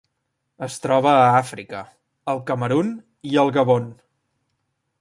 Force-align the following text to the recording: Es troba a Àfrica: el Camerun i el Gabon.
Es 0.67 0.77
troba 0.85 1.11
a 1.17 1.27
Àfrica: 1.41 1.81
el 2.33 2.41
Camerun 2.49 2.91
i 3.33 3.37
el 3.43 3.53
Gabon. 3.59 3.87